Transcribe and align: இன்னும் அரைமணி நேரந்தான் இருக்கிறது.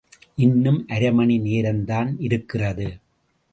இன்னும் 0.35 0.79
அரைமணி 0.87 1.37
நேரந்தான் 1.41 2.09
இருக்கிறது. 2.19 2.87